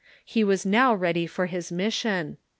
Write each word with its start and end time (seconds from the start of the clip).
He 0.25 0.43
was 0.43 0.65
now 0.65 0.95
ready 0.95 1.27
for 1.27 1.45
his 1.45 1.71
mission. 1.71 2.37